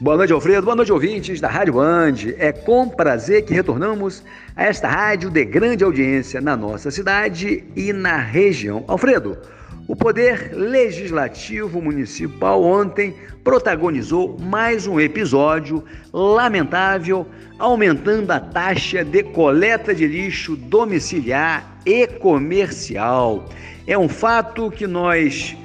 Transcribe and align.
Boa 0.00 0.16
noite, 0.16 0.32
Alfredo. 0.32 0.62
Boa 0.62 0.76
noite, 0.76 0.92
ouvintes 0.92 1.40
da 1.40 1.48
Rádio 1.48 1.74
Band. 1.74 2.14
É 2.38 2.52
com 2.52 2.88
prazer 2.88 3.44
que 3.44 3.52
retornamos 3.52 4.22
a 4.54 4.62
esta 4.62 4.86
rádio 4.86 5.28
de 5.28 5.44
grande 5.44 5.82
audiência 5.82 6.40
na 6.40 6.56
nossa 6.56 6.88
cidade 6.88 7.64
e 7.74 7.92
na 7.92 8.16
região. 8.16 8.84
Alfredo, 8.86 9.36
o 9.88 9.96
Poder 9.96 10.52
Legislativo 10.52 11.82
Municipal 11.82 12.62
ontem 12.62 13.12
protagonizou 13.42 14.38
mais 14.38 14.86
um 14.86 15.00
episódio 15.00 15.82
lamentável, 16.12 17.26
aumentando 17.58 18.30
a 18.30 18.38
taxa 18.38 19.04
de 19.04 19.24
coleta 19.24 19.92
de 19.92 20.06
lixo 20.06 20.54
domiciliar 20.54 21.76
e 21.84 22.06
comercial. 22.06 23.48
É 23.84 23.98
um 23.98 24.08
fato 24.08 24.70
que 24.70 24.86
nós 24.86 25.56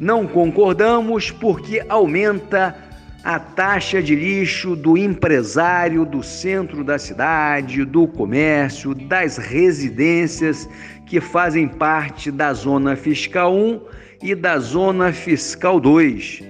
não 0.00 0.26
concordamos 0.26 1.30
porque 1.30 1.84
aumenta 1.90 2.90
a 3.24 3.38
taxa 3.38 4.02
de 4.02 4.16
lixo 4.16 4.74
do 4.74 4.98
empresário 4.98 6.04
do 6.04 6.22
centro 6.22 6.82
da 6.82 6.98
cidade, 6.98 7.84
do 7.84 8.06
comércio, 8.08 8.94
das 8.94 9.36
residências 9.36 10.68
que 11.06 11.20
fazem 11.20 11.68
parte 11.68 12.32
da 12.32 12.52
Zona 12.52 12.96
Fiscal 12.96 13.54
1 13.54 13.80
e 14.22 14.34
da 14.34 14.58
Zona 14.58 15.12
Fiscal 15.12 15.78
2. 15.78 16.42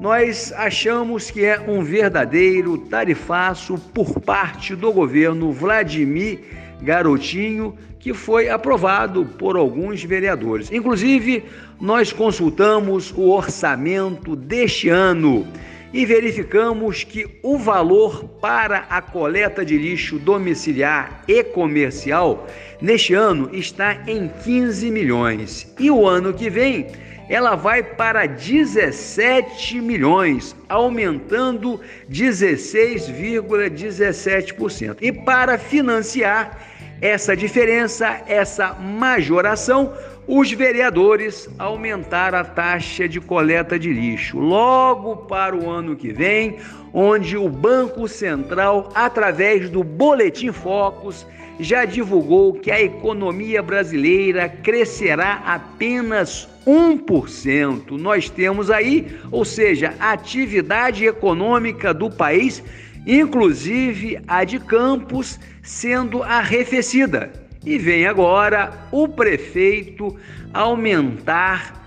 Nós 0.00 0.52
achamos 0.56 1.30
que 1.30 1.44
é 1.44 1.60
um 1.60 1.82
verdadeiro 1.82 2.78
tarifaço 2.78 3.78
por 3.94 4.20
parte 4.20 4.74
do 4.74 4.92
governo 4.92 5.52
Vladimir 5.52 6.40
Garotinho, 6.82 7.76
que 8.00 8.12
foi 8.12 8.48
aprovado 8.48 9.24
por 9.24 9.56
alguns 9.56 10.02
vereadores. 10.02 10.70
Inclusive, 10.72 11.44
nós 11.80 12.12
consultamos 12.12 13.12
o 13.12 13.28
orçamento 13.30 14.34
deste 14.34 14.88
ano 14.88 15.46
e 15.92 16.04
verificamos 16.04 17.04
que 17.04 17.38
o 17.42 17.58
valor 17.58 18.24
para 18.40 18.86
a 18.90 19.00
coleta 19.00 19.64
de 19.64 19.78
lixo 19.78 20.18
domiciliar 20.18 21.22
e 21.26 21.42
comercial 21.42 22.46
neste 22.80 23.14
ano 23.14 23.48
está 23.52 24.02
em 24.06 24.30
15 24.44 24.90
milhões 24.90 25.72
e 25.78 25.90
o 25.90 26.06
ano 26.06 26.34
que 26.34 26.50
vem 26.50 26.86
ela 27.28 27.54
vai 27.54 27.82
para 27.82 28.26
17 28.26 29.82
milhões, 29.82 30.56
aumentando 30.66 31.78
16,17%. 32.10 34.96
E 35.02 35.12
para 35.12 35.58
financiar 35.58 36.58
essa 37.00 37.36
diferença, 37.36 38.22
essa 38.26 38.72
majoração, 38.72 39.94
os 40.28 40.52
vereadores 40.52 41.48
aumentaram 41.58 42.38
a 42.38 42.44
taxa 42.44 43.08
de 43.08 43.18
coleta 43.18 43.78
de 43.78 43.90
lixo 43.90 44.38
logo 44.38 45.16
para 45.16 45.56
o 45.56 45.70
ano 45.70 45.96
que 45.96 46.12
vem, 46.12 46.58
onde 46.92 47.34
o 47.38 47.48
Banco 47.48 48.06
Central, 48.06 48.90
através 48.94 49.70
do 49.70 49.82
Boletim 49.82 50.52
Focus, 50.52 51.26
já 51.58 51.86
divulgou 51.86 52.52
que 52.52 52.70
a 52.70 52.80
economia 52.80 53.62
brasileira 53.62 54.50
crescerá 54.50 55.42
apenas 55.46 56.46
1%. 56.66 57.92
Nós 57.92 58.28
temos 58.28 58.70
aí, 58.70 59.18
ou 59.32 59.46
seja, 59.46 59.94
a 59.98 60.12
atividade 60.12 61.06
econômica 61.06 61.94
do 61.94 62.10
país, 62.10 62.62
inclusive 63.06 64.20
a 64.28 64.44
de 64.44 64.58
Campos, 64.58 65.40
sendo 65.62 66.22
arrefecida. 66.22 67.47
E 67.68 67.76
vem 67.76 68.06
agora 68.06 68.72
o 68.90 69.06
prefeito 69.06 70.16
aumentar 70.54 71.77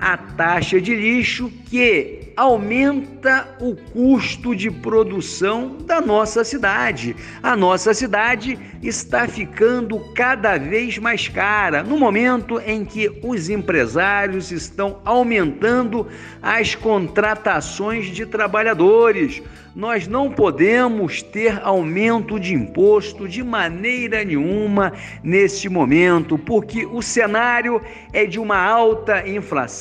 a 0.00 0.16
taxa 0.16 0.80
de 0.80 0.94
lixo 0.94 1.52
que 1.66 2.32
aumenta 2.36 3.56
o 3.60 3.76
custo 3.76 4.56
de 4.56 4.70
produção 4.70 5.76
da 5.84 6.00
nossa 6.00 6.42
cidade. 6.42 7.14
A 7.42 7.54
nossa 7.54 7.92
cidade 7.92 8.58
está 8.82 9.28
ficando 9.28 9.98
cada 10.14 10.56
vez 10.56 10.96
mais 10.96 11.28
cara 11.28 11.82
no 11.82 11.98
momento 11.98 12.58
em 12.60 12.82
que 12.82 13.20
os 13.22 13.50
empresários 13.50 14.50
estão 14.50 15.00
aumentando 15.04 16.06
as 16.40 16.74
contratações 16.74 18.06
de 18.06 18.24
trabalhadores. 18.24 19.42
Nós 19.76 20.08
não 20.08 20.30
podemos 20.30 21.22
ter 21.22 21.60
aumento 21.62 22.40
de 22.40 22.54
imposto 22.54 23.28
de 23.28 23.42
maneira 23.44 24.24
nenhuma 24.24 24.92
neste 25.22 25.68
momento, 25.68 26.36
porque 26.36 26.86
o 26.86 27.00
cenário 27.00 27.80
é 28.12 28.24
de 28.26 28.40
uma 28.40 28.58
alta 28.58 29.28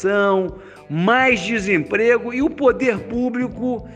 inflação, 0.09 0.55
mais 0.89 1.39
desemprego 1.41 2.33
e 2.33 2.41
o 2.41 2.49
poder 2.49 2.97
público 2.99 3.87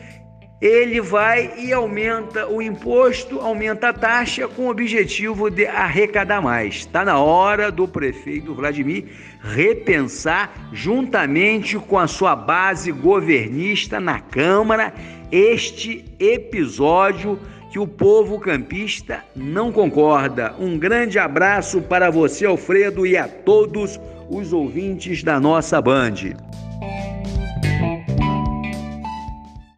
ele 0.61 1.01
vai 1.01 1.55
e 1.57 1.73
aumenta 1.73 2.47
o 2.47 2.61
imposto, 2.61 3.41
aumenta 3.41 3.89
a 3.89 3.93
taxa 3.93 4.47
com 4.47 4.67
o 4.67 4.69
objetivo 4.69 5.49
de 5.49 5.65
arrecadar 5.65 6.41
mais. 6.41 6.75
Está 6.75 7.03
na 7.03 7.19
hora 7.19 7.69
do 7.69 7.85
prefeito 7.85 8.53
Vladimir 8.53 9.07
repensar, 9.41 10.69
juntamente 10.71 11.77
com 11.77 11.99
a 11.99 12.07
sua 12.07 12.33
base 12.33 12.93
governista 12.93 13.99
na 13.99 14.21
Câmara, 14.21 14.93
este 15.29 16.05
episódio 16.17 17.37
que 17.69 17.79
o 17.79 17.87
povo 17.87 18.39
campista 18.39 19.21
não 19.35 19.69
concorda. 19.69 20.55
Um 20.57 20.77
grande 20.77 21.19
abraço 21.19 21.81
para 21.81 22.09
você, 22.09 22.45
Alfredo, 22.45 23.05
e 23.05 23.17
a 23.17 23.27
todos 23.27 23.99
os 24.29 24.53
ouvintes 24.53 25.23
da 25.23 25.39
nossa 25.39 25.81
Band. 25.81 26.35